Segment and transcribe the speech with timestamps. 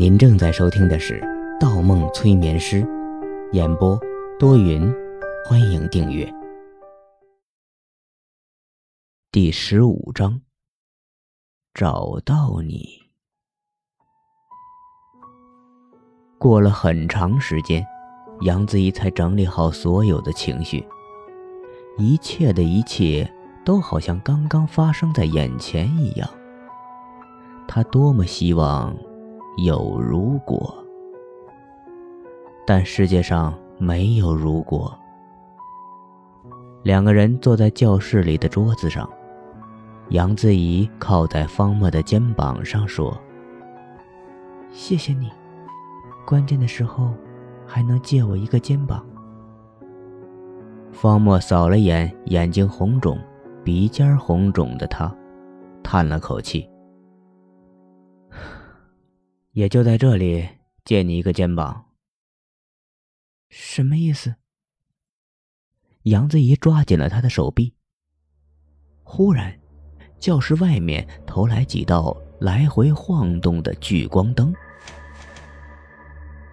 [0.00, 1.20] 您正在收听的是
[1.60, 2.82] 《盗梦催眠师》，
[3.52, 4.00] 演播
[4.38, 4.90] 多云，
[5.44, 6.26] 欢迎订阅。
[9.30, 10.40] 第十五章，
[11.74, 12.88] 找到你。
[16.38, 17.84] 过了很长时间，
[18.40, 20.82] 杨子怡才整理好所有的情绪，
[21.98, 23.30] 一切的一切
[23.66, 26.26] 都好像刚刚发生在眼前一样。
[27.68, 28.96] 他多么希望。
[29.56, 30.72] 有如果，
[32.66, 34.96] 但世界上没有如果。
[36.82, 39.08] 两个人坐在教室里的桌子上，
[40.10, 43.14] 杨子怡靠在方墨的肩膀上说
[44.72, 45.30] ：“谢谢你，
[46.24, 47.12] 关键的时候
[47.66, 49.04] 还能借我一个肩膀。”
[50.92, 53.18] 方墨扫了眼眼睛红肿、
[53.62, 55.14] 鼻尖红肿的他，
[55.82, 56.66] 叹了口气。
[59.60, 60.48] 也就在这里
[60.86, 61.84] 借你一个肩膀。
[63.50, 64.36] 什么意思？
[66.04, 67.74] 杨子怡抓紧了他的手臂。
[69.02, 69.60] 忽然，
[70.18, 74.50] 教室外面投来几道来回晃动的聚光灯，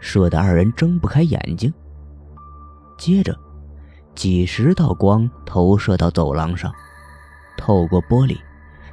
[0.02, 1.74] 射得二人睁不开眼睛。
[2.98, 3.34] 接着，
[4.16, 6.76] 几十道光投射到走廊上，
[7.58, 8.38] 透过玻璃。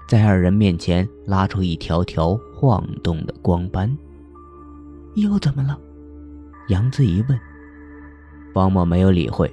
[0.06, 3.98] 在二人面前拉出一条条晃动的光斑。
[5.14, 5.78] 又怎么了？
[6.68, 7.38] 杨子怡问。
[8.52, 9.52] 方墨没有理会，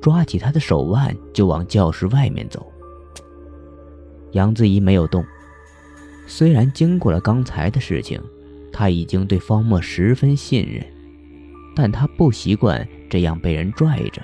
[0.00, 2.70] 抓起他的手腕就往教室外面走。
[4.32, 5.24] 杨子怡没有动。
[6.26, 8.20] 虽然经过了刚才的事情，
[8.70, 10.84] 他已经对方墨十分信任，
[11.74, 14.20] 但他不习惯这样被人拽着。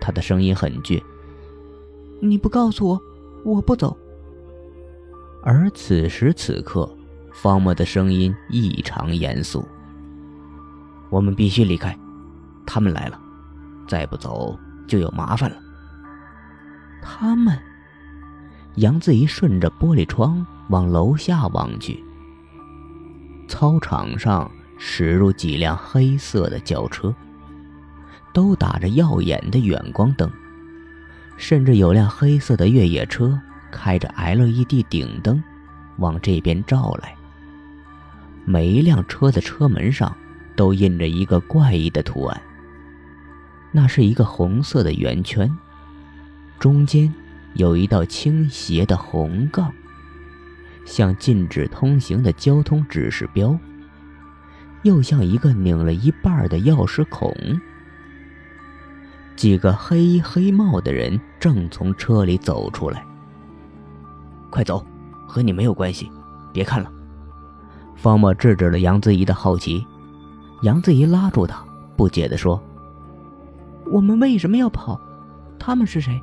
[0.00, 1.00] 他的声音很倔
[2.20, 3.00] ：“你不告诉我，
[3.44, 3.96] 我不走。”
[5.40, 6.92] 而此时此刻，
[7.34, 9.68] 方墨的声音异常严肃
[11.10, 11.94] ：“我们必须离开，
[12.64, 13.20] 他们来了，
[13.88, 15.56] 再不走就有麻烦了。”
[17.02, 17.58] 他们。
[18.76, 22.02] 杨子怡顺着玻璃窗往楼下望去，
[23.46, 27.14] 操场上驶入几辆黑色的轿车，
[28.32, 30.28] 都打着耀眼的远光灯，
[31.36, 33.38] 甚至有辆黑色的越野车。
[33.70, 35.42] 开着 LED 顶灯，
[35.98, 37.12] 往这边照来。
[38.44, 40.14] 每一辆车的车门上
[40.54, 42.42] 都印着一个怪异的图案。
[43.72, 45.50] 那是一个红色的圆圈，
[46.58, 47.12] 中间
[47.54, 49.72] 有一道倾斜的红杠，
[50.84, 53.58] 像禁止通行的交通指示标，
[54.82, 57.34] 又像一个拧了一半的钥匙孔。
[59.34, 63.04] 几个黑衣黑帽的人正从车里走出来。
[64.50, 64.86] 快走，
[65.26, 66.08] 和你没有关系，
[66.52, 66.88] 别看了。
[67.96, 69.86] 方墨制止了杨子怡的好奇。
[70.62, 71.64] 杨子怡拉住他，
[71.96, 72.60] 不解地说
[73.90, 75.00] ：“我们为什么要跑？
[75.58, 76.20] 他们是谁？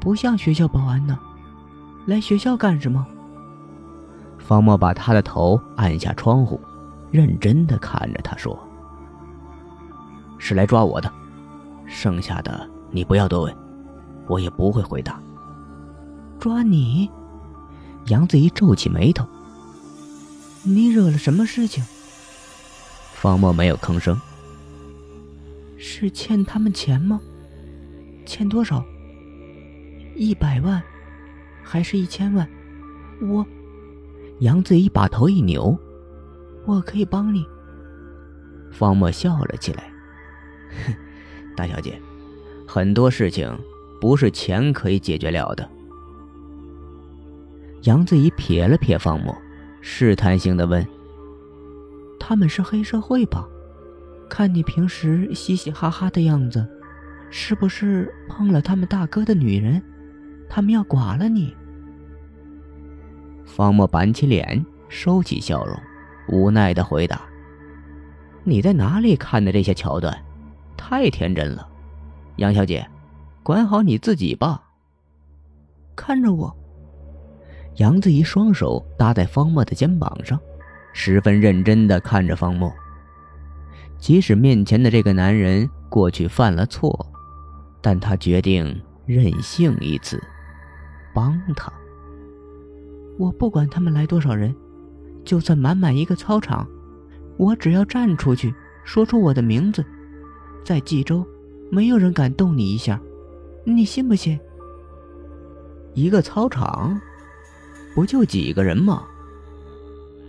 [0.00, 1.18] 不像学校保安呢，
[2.06, 3.06] 来学校干什么？”
[4.38, 6.60] 方墨把他的头按下窗户，
[7.10, 8.58] 认真地看着他说
[10.38, 11.12] ：“是来抓我的，
[11.86, 13.56] 剩下的你不要多问，
[14.26, 15.20] 我也不会回答。”
[16.40, 17.10] 抓你？
[18.06, 19.26] 杨子怡皱起眉头
[20.62, 21.84] ：“你惹了什么事情？”
[23.14, 24.20] 方墨没有吭声。
[25.76, 27.20] “是欠他们钱吗？
[28.26, 28.84] 欠多少？
[30.14, 30.82] 一百万，
[31.62, 32.48] 还是一千万？
[33.22, 33.44] 我……”
[34.40, 35.78] 杨子怡把头一扭
[36.64, 37.44] ：“我可以帮你。”
[38.72, 39.90] 方墨笑了起来
[40.86, 40.94] ：“哼，
[41.56, 42.00] 大小姐，
[42.66, 43.54] 很多事情
[44.00, 45.68] 不是钱可以解决了的。”
[47.84, 49.36] 杨子怡撇了撇方墨，
[49.80, 50.86] 试探性的问
[52.20, 53.46] ：“他们是黑社会吧？
[54.28, 56.66] 看你平时嘻嘻哈哈的样子，
[57.30, 59.82] 是不是碰了他们大哥的女人？
[60.48, 61.56] 他们要剐了你？”
[63.44, 65.76] 方墨板起脸，收起笑容，
[66.28, 67.22] 无奈的回答
[68.44, 70.16] ：“你在哪里看的这些桥段？
[70.76, 71.68] 太天真了，
[72.36, 72.88] 杨小姐，
[73.42, 74.62] 管好你自己吧。
[75.96, 76.54] 看着我。”
[77.80, 80.38] 杨子怡双手搭在方墨的肩膀上，
[80.92, 82.70] 十分认真地看着方墨。
[83.98, 87.06] 即使面前的这个男人过去犯了错，
[87.80, 90.22] 但他决定任性一次，
[91.14, 91.72] 帮他。
[93.18, 94.54] 我不管他们来多少人，
[95.24, 96.68] 就算满满一个操场，
[97.38, 98.54] 我只要站出去
[98.84, 99.82] 说出我的名字，
[100.62, 101.26] 在冀州，
[101.70, 103.00] 没有人敢动你一下，
[103.64, 104.38] 你信不信？
[105.94, 107.00] 一个操场。
[107.94, 109.02] 不就几个人吗？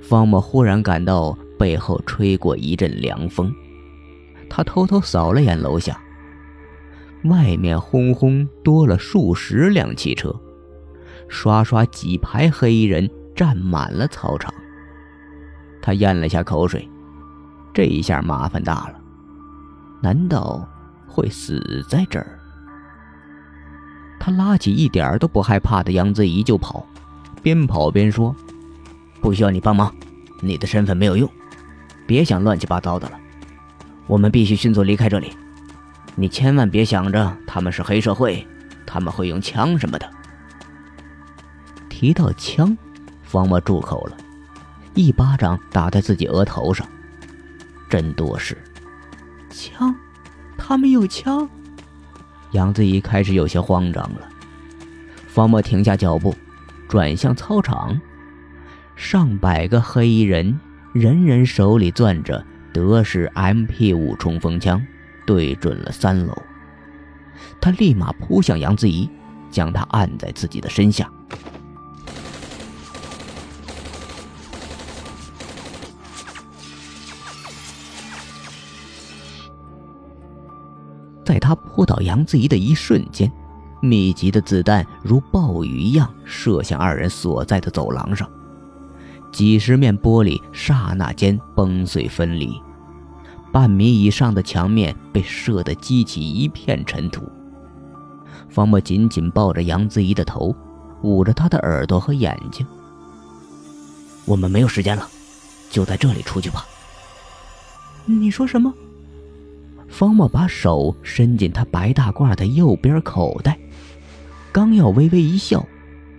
[0.02, 3.54] 方默忽然感到背后吹过一阵凉风，
[4.50, 6.02] 他偷偷扫了眼楼下，
[7.26, 10.36] 外面轰轰多了数十辆汽车，
[11.28, 14.54] 刷刷几排黑衣人占满了操场。
[15.82, 16.88] 他咽了下口水，
[17.74, 19.00] 这一下麻烦大了，
[20.02, 20.68] 难道
[21.08, 22.40] 会死在这儿？
[24.20, 26.86] 他拉起一点都不害怕的杨子怡就跑，
[27.42, 28.36] 边跑边说
[29.22, 29.94] ：“不需要你帮忙，
[30.42, 31.30] 你的身份没有用，
[32.06, 33.20] 别想乱七八糟的了。
[34.08, 35.32] 我们必须迅速离开这里。
[36.16, 38.46] 你千万别想着他们是黑社会，
[38.86, 40.10] 他们会用枪什么的。”
[41.90, 42.78] 提到枪，
[43.24, 44.18] 方墨住口了，
[44.96, 46.88] 一巴掌打在自己额头上，
[47.90, 48.58] 真多事。
[49.50, 49.96] 枪，
[50.58, 51.48] 他们有枪。
[52.52, 54.28] 杨子怡开始有些慌张了。
[55.28, 56.36] 方墨停下脚步，
[56.92, 58.02] 转向操场。
[58.98, 60.60] 上百个黑衣人，
[60.92, 64.86] 人人手里攥着德式 MP 五冲锋枪，
[65.26, 66.38] 对准了三楼。
[67.62, 69.10] 他立马扑向杨子怡，
[69.50, 71.10] 将她按在自己的身下。
[81.24, 83.32] 在他扑倒杨子怡的一瞬间，
[83.82, 88.30] 密集的子弹如暴雨一样射向二人所在的走廊上，
[89.32, 92.62] 几十面玻璃刹那间崩碎分离，
[93.52, 97.28] 半米以上的墙面被射得激起一片尘土。
[98.50, 100.56] 方墨紧紧抱着杨子怡的头，
[101.02, 102.66] 捂着她的耳朵和眼睛。
[104.26, 105.08] 我们没有时间了，
[105.70, 106.66] 就在这里出去吧。
[108.06, 108.72] 你说什么？
[109.90, 113.58] 方墨把手伸进他白大褂的右边口袋，
[114.52, 115.66] 刚要微微一笑，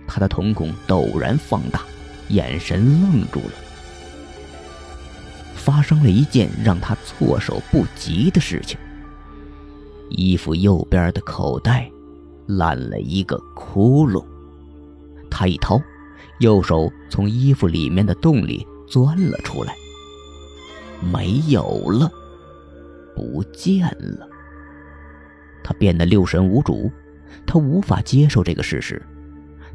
[0.07, 1.81] 他的瞳孔陡然放大，
[2.29, 3.53] 眼神愣住了。
[5.55, 8.77] 发生了一件让他措手不及的事情：
[10.09, 11.89] 衣服右边的口袋
[12.47, 14.25] 烂了一个窟窿。
[15.29, 15.81] 他一掏，
[16.39, 19.73] 右手从衣服里面的洞里钻了出来，
[21.01, 22.11] 没有了。
[23.15, 24.27] 不见了，
[25.63, 26.91] 他变得六神无主，
[27.45, 29.01] 他无法接受这个事实。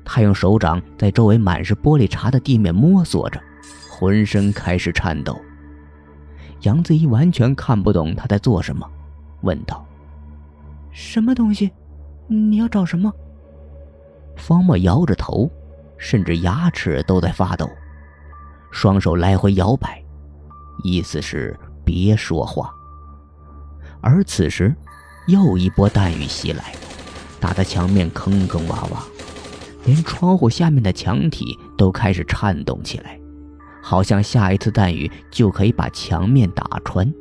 [0.04, 3.40] 他用手掌在周围满是玻璃碴的地面摸索着，
[3.90, 5.38] 浑身开始颤抖。
[6.62, 8.88] 杨子怡完全看不懂他在做什么，
[9.42, 9.86] 问道
[10.90, 11.70] ：“什么东西？
[12.26, 13.12] 你要找什么？”
[14.36, 15.50] 方墨摇着头，
[15.98, 17.68] 甚至牙齿都在发抖，
[18.70, 20.02] 双手来回摇摆，
[20.84, 22.72] 意思是别说话。
[24.00, 24.74] 而此时，
[25.26, 26.72] 又一波弹雨袭来，
[27.40, 28.98] 打得墙面坑坑洼洼，
[29.84, 33.18] 连窗户下面的墙体都开始颤动起来，
[33.82, 37.12] 好像下一次弹雨就可以把墙面打穿。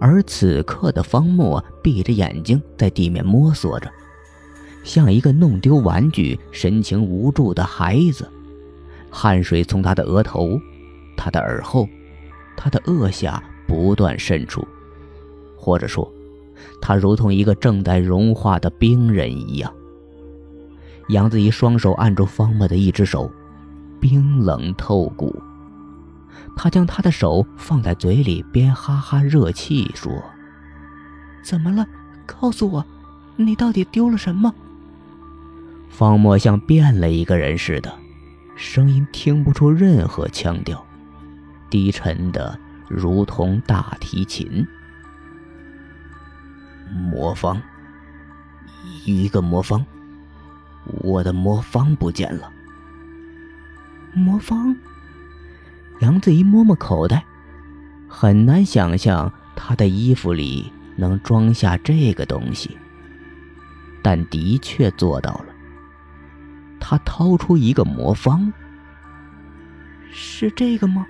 [0.00, 3.90] 而此刻的方墨闭着眼睛在地面摸索着，
[4.82, 8.28] 像一个弄丢玩具、神情无助的孩子，
[9.10, 10.58] 汗水从他的额头、
[11.16, 11.88] 他的耳后、
[12.56, 14.66] 他的颚下不断渗出。
[15.56, 16.12] 或者说，
[16.80, 19.72] 他如同一个正在融化的冰人一样。
[21.08, 23.30] 杨子怡双手按住方墨的一只手，
[24.00, 25.42] 冰冷透骨。
[26.56, 30.10] 他将他的手放在嘴里，边哈哈热气说
[31.44, 31.86] ：“怎么了？
[32.26, 32.84] 告诉我，
[33.36, 34.54] 你到底丢了什么？”
[35.90, 37.92] 方墨像变了一个人似的，
[38.56, 40.84] 声音听不出任何腔调，
[41.68, 44.66] 低沉的如同大提琴。
[46.94, 47.60] 魔方，
[49.04, 49.84] 一个魔方，
[51.00, 52.48] 我的魔方不见了。
[54.14, 54.76] 魔方，
[55.98, 57.24] 杨子怡摸摸口袋，
[58.08, 62.78] 很难想象她的衣服里能装下这个东西，
[64.00, 65.46] 但的确做到了。
[66.78, 68.52] 他掏出一个魔方，
[70.12, 71.04] 是这个吗？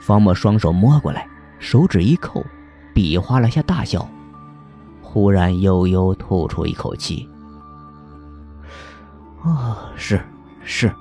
[0.00, 1.26] 方墨双手摸过来，
[1.58, 2.44] 手指一扣，
[2.92, 4.06] 比划了下大小。
[5.12, 7.28] 忽然悠悠吐出一口气。
[9.42, 10.22] 啊，是
[10.62, 10.94] 是。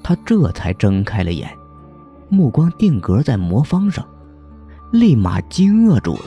[0.00, 1.58] 他这才睁开了眼，
[2.28, 4.06] 目光定格在魔方上，
[4.92, 6.26] 立马惊愕住了。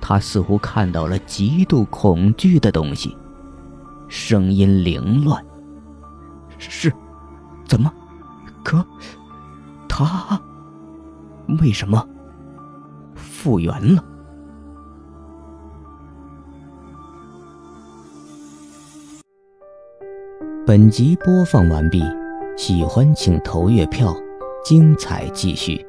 [0.00, 3.16] 他似乎看到了极度恐惧的东西，
[4.08, 5.40] 声音凌乱。
[6.58, 6.92] 是，
[7.64, 7.92] 怎么？
[8.64, 8.84] 可，
[9.88, 10.40] 他
[11.60, 12.04] 为什么
[13.14, 14.04] 复原了？
[20.68, 22.02] 本集播放完毕，
[22.54, 24.14] 喜欢请投月票。
[24.66, 25.87] 精彩继续。